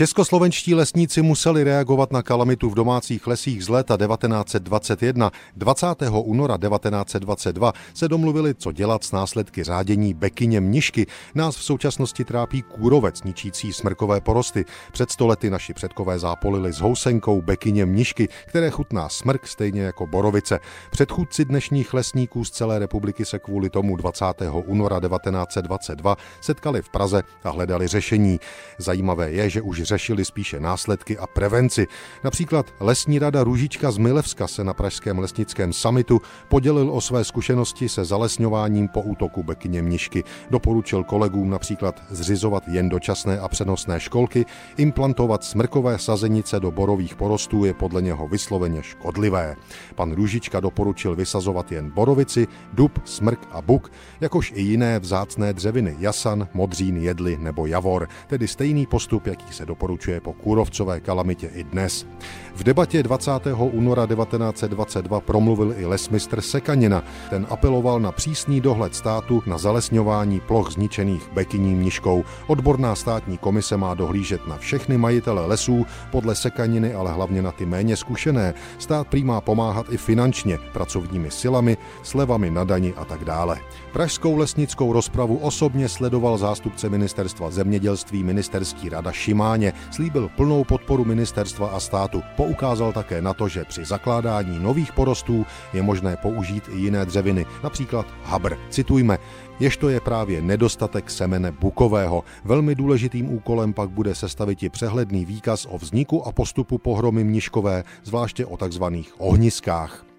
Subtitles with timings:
[0.00, 5.30] Českoslovenští lesníci museli reagovat na kalamitu v domácích lesích z léta 1921.
[5.56, 5.86] 20.
[6.10, 11.06] února 1922 se domluvili, co dělat s následky řádění bekyně mnišky.
[11.34, 14.64] Nás v současnosti trápí kůrovec, ničící smrkové porosty.
[14.92, 20.60] Před stolety naši předkové zápolili s housenkou bekyně mnišky, které chutná smrk stejně jako borovice.
[20.90, 24.24] Předchůdci dnešních lesníků z celé republiky se kvůli tomu 20.
[24.52, 28.40] února 1922 setkali v Praze a hledali řešení.
[28.78, 31.86] Zajímavé je, že už řešili spíše následky a prevenci.
[32.24, 37.88] Například lesní rada Růžička z Milevska se na Pražském lesnickém samitu podělil o své zkušenosti
[37.88, 40.24] se zalesňováním po útoku bekyně mnišky.
[40.50, 47.64] Doporučil kolegům například zřizovat jen dočasné a přenosné školky, implantovat smrkové sazenice do borových porostů
[47.64, 49.56] je podle něho vysloveně škodlivé.
[49.94, 55.96] Pan Růžička doporučil vysazovat jen borovici, dub, smrk a buk, jakož i jiné vzácné dřeviny
[55.98, 61.64] jasan, modřín, jedly nebo javor, tedy stejný postup, jaký se doporučuje po kůrovcové kalamitě i
[61.64, 62.06] dnes.
[62.54, 63.32] V debatě 20.
[63.56, 67.04] února 1922 promluvil i lesmistr Sekanina.
[67.30, 72.24] Ten apeloval na přísný dohled státu na zalesňování ploch zničených bekyní mniškou.
[72.46, 77.66] Odborná státní komise má dohlížet na všechny majitele lesů, podle Sekaniny ale hlavně na ty
[77.66, 78.54] méně zkušené.
[78.78, 83.60] Stát prý má pomáhat i finančně, pracovními silami, slevami na dani a tak dále.
[83.92, 89.12] Pražskou lesnickou rozpravu osobně sledoval zástupce ministerstva zemědělství ministerský rada
[89.60, 89.72] Šimáně.
[89.90, 92.22] Slíbil plnou podporu ministerstva a státu.
[92.36, 97.46] Poukázal také na to, že při zakládání nových porostů je možné použít i jiné dřeviny,
[97.62, 98.56] například habr.
[98.70, 99.18] Citujme,
[99.60, 102.24] jež to je právě nedostatek semene bukového.
[102.44, 107.84] Velmi důležitým úkolem pak bude sestavit i přehledný výkaz o vzniku a postupu pohromy mniškové,
[108.04, 110.09] zvláště o takzvaných ohniskách.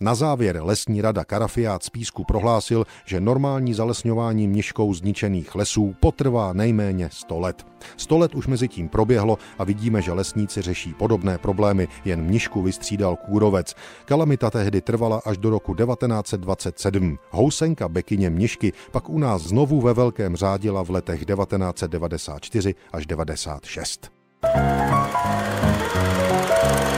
[0.00, 6.52] Na závěr lesní rada Karafiát z Písku prohlásil, že normální zalesňování mniškou zničených lesů potrvá
[6.52, 7.66] nejméně 100 let.
[7.96, 12.62] 100 let už mezi tím proběhlo a vidíme, že lesníci řeší podobné problémy, jen mnišku
[12.62, 13.74] vystřídal kůrovec.
[14.04, 17.18] Kalamita tehdy trvala až do roku 1927.
[17.30, 24.10] Housenka bekyně mnišky pak u nás znovu ve velkém řádila v letech 1994 až 96.
[24.42, 24.92] thank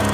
[0.05, 0.10] you